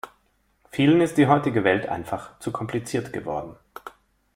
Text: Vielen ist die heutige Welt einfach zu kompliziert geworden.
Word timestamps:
Vielen 0.71 0.99
ist 0.99 1.19
die 1.19 1.27
heutige 1.27 1.63
Welt 1.63 1.87
einfach 1.87 2.39
zu 2.39 2.51
kompliziert 2.51 3.13
geworden. 3.13 3.55